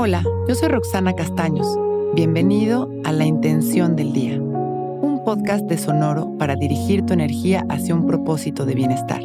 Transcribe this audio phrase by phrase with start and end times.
[0.00, 1.66] Hola, yo soy Roxana Castaños.
[2.14, 7.96] Bienvenido a La Intención del Día, un podcast de Sonoro para dirigir tu energía hacia
[7.96, 9.20] un propósito de bienestar.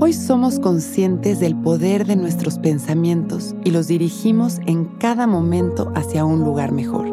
[0.00, 6.24] Hoy somos conscientes del poder de nuestros pensamientos y los dirigimos en cada momento hacia
[6.24, 7.08] un lugar mejor.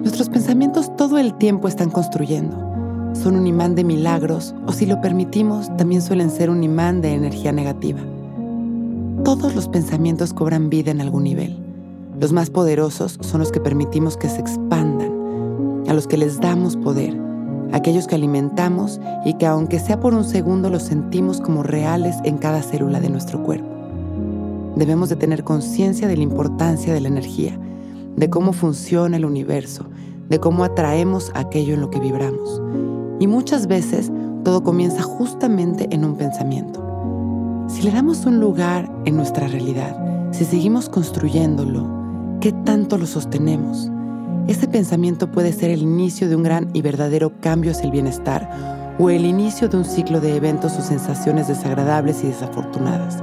[0.00, 2.56] Nuestros pensamientos todo el tiempo están construyendo.
[3.14, 7.14] Son un imán de milagros o si lo permitimos también suelen ser un imán de
[7.14, 8.00] energía negativa.
[9.24, 11.58] Todos los pensamientos cobran vida en algún nivel.
[12.20, 16.76] Los más poderosos son los que permitimos que se expandan, a los que les damos
[16.76, 17.30] poder
[17.72, 22.38] aquellos que alimentamos y que aunque sea por un segundo los sentimos como reales en
[22.38, 23.68] cada célula de nuestro cuerpo.
[24.76, 27.58] Debemos de tener conciencia de la importancia de la energía,
[28.16, 29.86] de cómo funciona el universo,
[30.28, 32.62] de cómo atraemos aquello en lo que vibramos.
[33.18, 34.10] Y muchas veces
[34.44, 36.89] todo comienza justamente en un pensamiento.
[37.70, 39.96] Si le damos un lugar en nuestra realidad,
[40.32, 41.86] si seguimos construyéndolo,
[42.40, 43.88] ¿qué tanto lo sostenemos?
[44.48, 48.96] Este pensamiento puede ser el inicio de un gran y verdadero cambio hacia el bienestar
[48.98, 53.22] o el inicio de un ciclo de eventos o sensaciones desagradables y desafortunadas.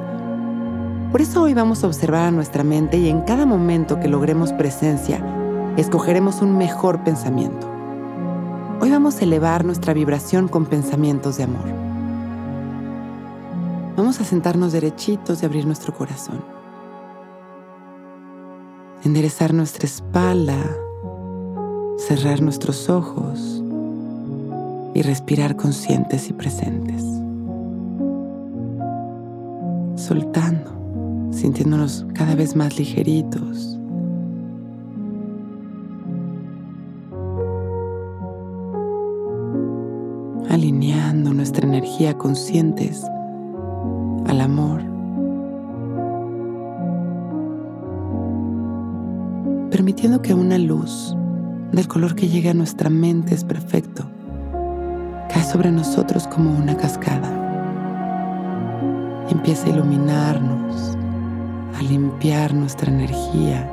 [1.11, 4.54] Por eso hoy vamos a observar a nuestra mente y en cada momento que logremos
[4.54, 5.22] presencia,
[5.76, 7.70] escogeremos un mejor pensamiento.
[8.80, 11.87] Hoy vamos a elevar nuestra vibración con pensamientos de amor.
[13.98, 16.42] Vamos a sentarnos derechitos y abrir nuestro corazón.
[19.04, 20.56] Enderezar nuestra espalda
[21.98, 23.62] cerrar nuestros ojos
[24.94, 27.04] y respirar conscientes y presentes.
[29.95, 30.72] Soltando,
[31.32, 33.78] sintiéndonos cada vez más ligeritos.
[40.50, 43.04] Alineando nuestra energía conscientes
[44.28, 44.81] al amor.
[49.71, 51.15] Permitiendo que una luz
[51.71, 54.05] del color que llega a nuestra mente es perfecto.
[55.30, 57.45] Cae sobre nosotros como una cascada.
[59.30, 60.98] Empieza a iluminarnos,
[61.77, 63.70] a limpiar nuestra energía.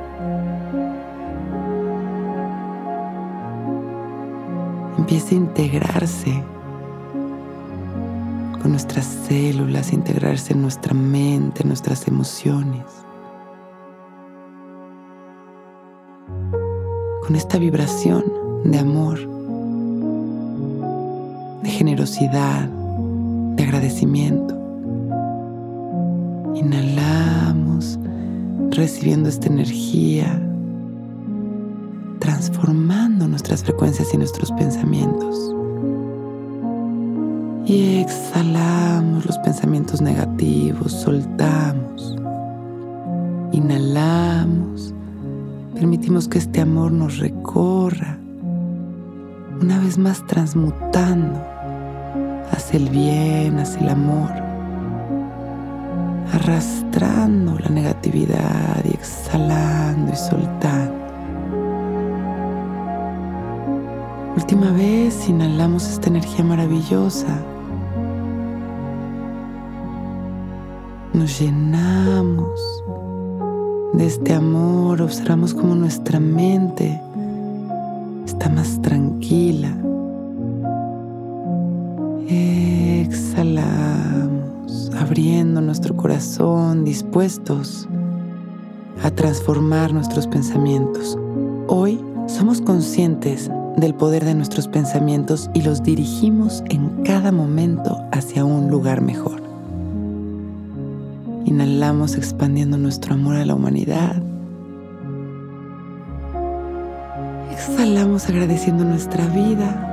[4.97, 6.43] Empieza a integrarse
[8.65, 12.83] con nuestras células, integrarse en nuestra mente, en nuestras emociones.
[17.21, 18.23] con esta vibración
[18.63, 19.19] de amor,
[21.61, 24.55] de generosidad, de agradecimiento.
[26.55, 27.99] Inhalamos
[28.71, 30.41] recibiendo esta energía,
[32.17, 35.55] transformando nuestras frecuencias y nuestros pensamientos.
[37.65, 42.15] Y exhalamos los pensamientos negativos, soltamos.
[43.51, 44.55] Inhalamos
[45.75, 48.17] Permitimos que este amor nos recorra,
[49.61, 51.37] una vez más transmutando
[52.49, 54.31] hacia el bien, hacia el amor,
[56.31, 60.95] arrastrando la negatividad y exhalando y soltando.
[64.37, 67.37] Última vez, inhalamos esta energía maravillosa.
[71.15, 72.83] Nos llenamos
[73.93, 77.01] de este amor, observamos cómo nuestra mente
[78.25, 79.73] está más tranquila.
[82.99, 83.31] Exhalamos,
[84.99, 87.87] abriendo nuestro corazón, dispuestos
[89.01, 91.17] a transformar nuestros pensamientos.
[91.67, 98.43] Hoy somos conscientes del poder de nuestros pensamientos y los dirigimos en cada momento hacia
[98.43, 99.44] un lugar mejor.
[101.45, 104.15] Inhalamos expandiendo nuestro amor a la humanidad.
[107.51, 109.91] Exhalamos agradeciendo nuestra vida.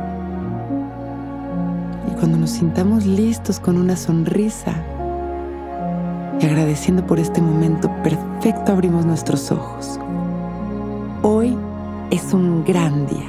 [2.11, 4.73] Y cuando nos sintamos listos con una sonrisa
[6.41, 10.01] y agradeciendo por este momento perfecto, abrimos nuestros ojos.
[11.23, 11.55] Hoy
[12.11, 13.29] es un gran día.